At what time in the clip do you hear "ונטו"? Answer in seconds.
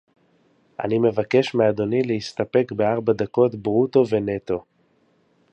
4.09-4.65